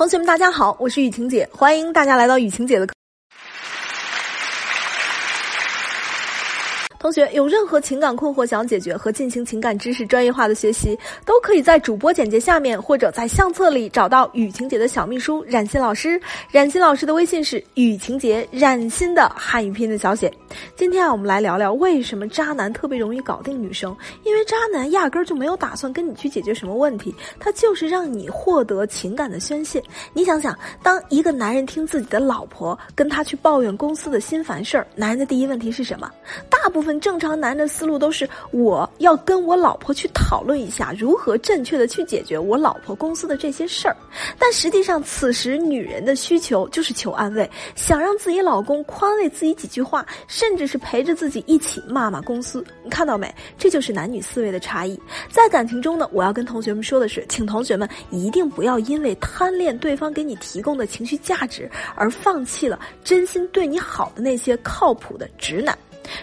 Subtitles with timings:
[0.00, 2.88] 同学们，大家好，我是雨晴姐，欢迎大家来到雨晴姐的
[7.00, 16.20] 同学有任何情感困惑想解决和进行情感知识专业化的学习，都可以在主播简介下面或者在相册里找到雨晴姐的小秘书冉欣老师。
[16.52, 20.30] 冉欣老师的微信是雨晴姐冉欣的汉语拼音的小写。
[20.76, 23.96] 今天啊，我们来聊聊为什么渣男特别容易搞定女生？
[24.24, 29.82] 因为渣男压根儿就没有打算跟你去解决什么问题，他就是让你获得情感的宣泄。
[30.12, 36.12] 你想想，当一个男人听自己的老婆跟他去抱怨公司的心烦事儿，男人的第一问题是什么？
[36.50, 36.90] 大部分。
[37.00, 43.96] 正常男人的思路都是我要跟我老婆去讨论一下如何正确的去解决我老婆公司的这些事儿，
[44.38, 52.64] 但实际上此时女人的需求就是求安慰，想让自己老公宽慰自己几句话，甚至是陪着自己一起骂骂公司。
[52.84, 53.34] 你看到没？
[53.56, 55.00] 这就是男女思维的差异。
[55.30, 65.76] 在感情中呢，我要跟同学们说的是，请同学们一定不要因为贪恋对方给你提供的情绪价值而放弃了真心对你好的那些靠谱的直男。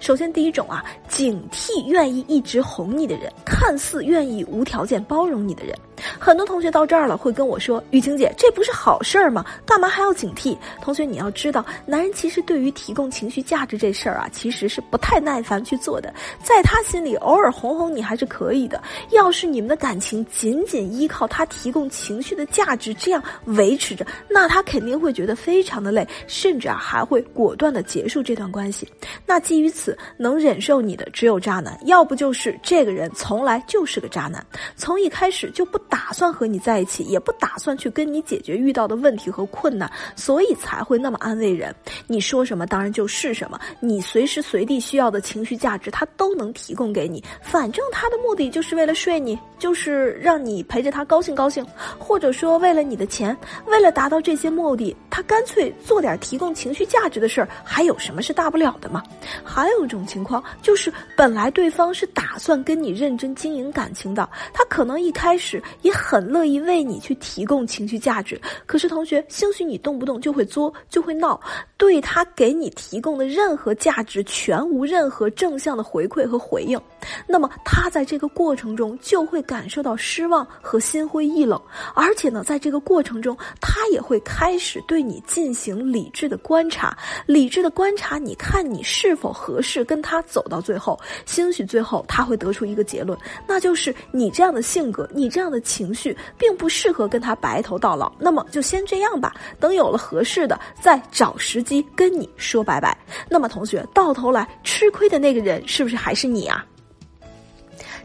[0.00, 5.76] 首先，第一种啊，警惕愿意一直哄你的人，看似愿意无条件包容你的人。
[6.24, 9.44] 很多同学到这儿了，会跟我说：“雨晴姐，这不是好事儿吗？
[9.66, 16.10] 干嘛还要警惕？”同学，你要知道，男人其实对于提供情绪价值这事儿啊，其实是不太耐烦去做的。
[16.42, 18.82] 在他心里，偶尔哄哄你还是可以的。
[19.10, 28.88] 要是你们的感情仅仅依靠他提供情绪的价值这样维持着，那他肯定会觉得非常的累，甚至啊还会果断的结束这段关系。
[29.26, 34.42] 那基于此，能忍受你的只有渣男，要不就是这个人从来就是个渣男，
[34.74, 35.78] 从一开始就不。
[35.90, 41.74] 打算和你在一起，也不打算去跟你解决遇到的问题和困难，所以才会那么安慰人。
[42.06, 43.60] 你说什么，当然就是什么。
[43.80, 47.22] 你随时随地需要的情绪价值，他都能提供给你。
[47.42, 51.66] 反正他的目的就是为了睡你，就是让你陪着他高兴高兴，
[51.98, 59.02] 或者说为了你的钱，为了达到这些目的，他干脆做点提供情绪价值的事儿，还有什么是大不了的吗？
[59.42, 65.62] 还有一种情况，就是本来对方是打算跟你认真经营感情的，他可能一开始。
[65.82, 71.40] 也很很乐意为你去提供情绪价值，可是同学，兴许你动不动就会作，就会闹，
[71.78, 76.78] 对他给你提供的任何价值全无任何正向的回馈和回应，
[77.26, 81.60] 那么他在这个过程中就会感受到失望和心灰意冷，
[81.94, 95.54] 而且呢，在这个过程中，他也会开始对你进行理智的观察，理智的观察，你看你是否合适跟他走到最后，兴许最后他会得出一个结论，那就是你这样的性格，你这样的。
[95.64, 99.34] 情绪并不适合跟他白头到老，那么就先这样吧。
[99.60, 102.96] 等有了合适的，再找时机跟你说拜拜。
[103.28, 106.64] 那么同学，到头来吃亏的那个人是不是还是你啊？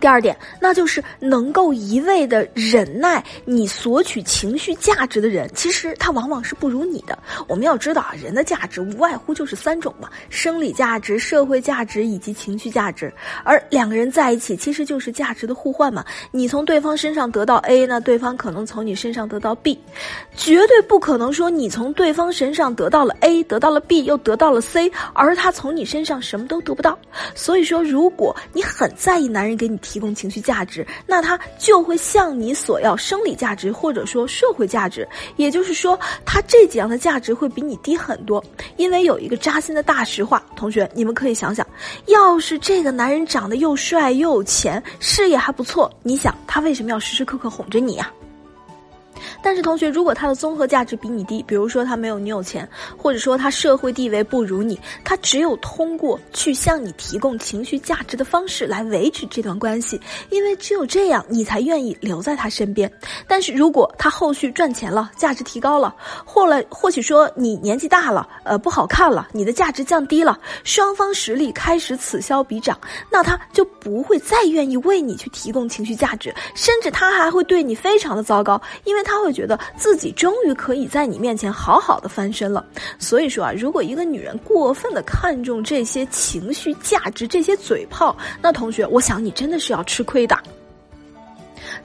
[0.00, 7.18] 第二点，那就是能够一味的忍耐你索取情绪价值的人，其实他往往是不如你的。
[7.48, 13.12] 我们要知道啊，人的价值无外乎就是三种嘛：生理价值、社会价值以及情绪价值。
[13.44, 16.04] 而两个人在一起，其实就是价值的互换嘛。
[16.30, 19.78] 你从对方身上得到 A，那对方可能从你身上得到 B，
[20.36, 26.98] 绝对不可能说你从对方身上得到了 A，得到了 B，又得到了 C，而他从你身上什么都得不到。
[27.34, 29.98] 所以说，如果你很在意男人给你提。
[30.04, 38.44] 供情绪价值，那他就会向你索要生理价值或者说社会价值，也就是说，他这几样的价值会比你低很多。
[38.76, 41.66] 因为有一个扎心的大实话，同学，你们可以想想，
[42.04, 48.12] 要是这个男人长得又帅又有钱，事业还不错，你想他为什么要时时刻刻哄着你呀？
[49.44, 52.66] 但是同学，如果他的综合价值比你低，比如说他没有你有钱，
[52.96, 60.00] 或者说他社会地位不如你，他只有通过去向你提供情绪价值的方式来维持这段关系，
[60.30, 62.90] 因为只有这样你才愿意留在他身边。
[63.28, 65.94] 但是如果他后续赚钱了，价值提高了，
[66.24, 72.80] 或了或许说你年纪大了，呃不好看了，你的价值降低了，双方实力开始此消彼长，
[73.10, 79.33] 那他就不会再愿意为你去提供情绪价值，甚至他还会对你非常的糟糕，因为他会。
[79.34, 82.64] 觉得自己终于可以在你面前好好的翻身了，
[82.98, 90.38] 所以说啊，如果一个女人过分的看重这些情绪价值、这些嘴炮，那同学，我想你真的是要吃亏的。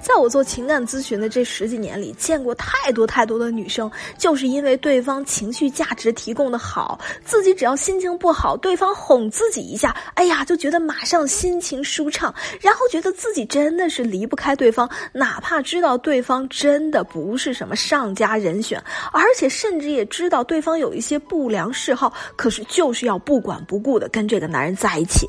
[0.00, 25.26] 在我做情感咨询的这十几年里，见过太多太多的女生，就是因为对方情绪价值提供的好，自己只要心情不好，对方哄自己一下，哎呀，就觉得马上心情舒畅，然后觉得自己真的是离不开对方，哪怕知道对方真的不是什么上佳人选，而且甚至也知道对方有一些不良嗜好，可是就是要不管不顾的跟这个男人在一起。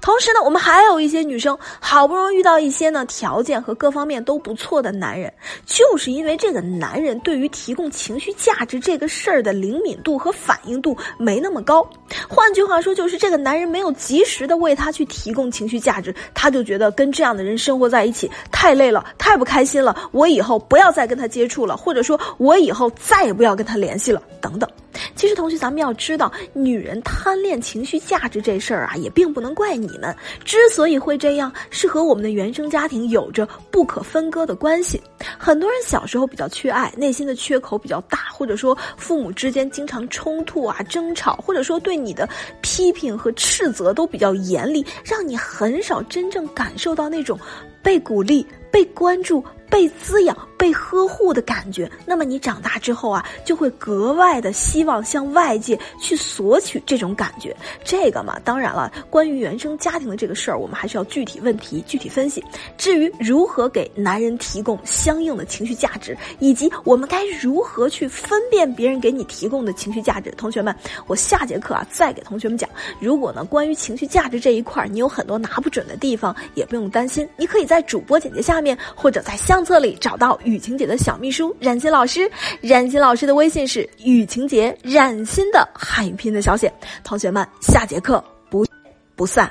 [0.00, 5.32] 同时呢，我们还有一些女生好不容易遇到一些呢条件和各方面都不错的男人，
[5.66, 11.88] 就是因为这个男人对于提供情绪价值这个事儿的灵敏度和反应度没那么高。
[12.28, 24.68] 换句话说，就是这个男人没有及时的为她去提供情绪价值，她就觉得跟这样的人生活在一起太累了，太不开心了，我以后不要再跟他接触了，或者说我以后再也不要跟他联系了，等等。
[25.14, 30.14] 其实，同学，咱们要知道，女人贪恋情绪价值这事儿啊，也并不能怪你们。
[30.44, 35.00] 之所以会这样，是和我们的原生家庭有着不可分割的关系。
[35.38, 42.28] 很多人小时候比较缺爱，内心的缺口比较大，或者说父母之间经常冲突啊、争吵，或者说对你的
[42.60, 47.38] 批评和斥责都比较严厉，让你很少真正感受到那种
[47.82, 49.44] 被鼓励、被关注。
[49.70, 57.56] 被滋养、被呵护的感觉，那么你长大之后啊，就会格外的希望向外界去索取这种感觉。
[57.84, 62.44] 这个嘛，当然了，关于原生家庭的这个事儿，我们还是要具体问题具体分析。
[62.76, 70.74] 至于如何给男人提供相应的情绪价值，以及我们该如何去分辨别人给你提供的情绪价值，同学们，
[71.06, 72.68] 我下节课啊再给同学们讲。
[72.98, 79.64] 如果呢，关于情绪价值这一块，你有很多拿不准的地方，也不用担心，你可以在主播简介下面或者在相。
[79.68, 82.28] 册里找到雨晴姐的小秘书冉欣老师，
[82.62, 86.72] 冉欣老师的微信是雨晴姐冉欣的汉语拼音的小写。
[87.04, 88.66] 同学们，下节课不
[89.14, 89.50] 不散。